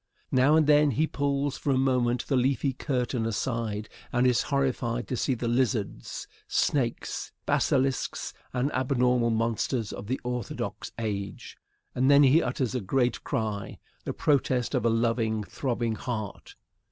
Now 0.31 0.55
and 0.55 0.65
then 0.65 0.89
he 0.89 1.05
pulls 1.05 1.59
for 1.59 1.69
a 1.69 1.77
moment 1.77 2.25
the 2.25 2.35
leafy 2.35 2.73
curtain 2.73 3.27
aside 3.27 3.87
and 4.11 4.25
is 4.25 4.41
horrified 4.49 5.07
to 5.09 5.15
see 5.15 5.35
the 5.35 5.47
lizards, 5.47 6.27
snakes, 6.47 7.31
basilisks 7.45 8.33
and 8.51 8.73
abnormal 8.73 9.29
monsters 9.29 9.93
of 9.93 10.07
the 10.07 10.19
orthodox 10.23 10.91
age, 10.97 11.55
and 11.93 12.09
then 12.09 12.23
he 12.23 12.41
utters 12.41 12.73
a 12.73 12.81
great 12.81 13.23
cry, 13.23 13.77
the 14.03 14.11
protest 14.11 14.73
of 14.73 14.85
a 14.85 14.89
loving, 14.89 15.43
throbbing 15.43 15.93
heart. 15.93 16.55